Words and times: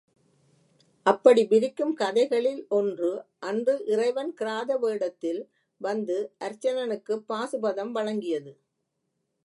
அப்படி 1.05 1.43
விரிக்கும் 1.45 1.93
கதைகளில் 1.93 2.65
ஒன்று 2.69 3.11
அன்று 3.39 3.75
இறைவன் 3.85 4.33
கிராத 4.33 4.79
வேடத்தில் 4.79 5.41
வந்து 5.81 6.17
அர்ச்சனனுக்குப் 6.39 7.25
பாசுபதம் 7.29 7.93
வழங்கியது. 7.95 8.53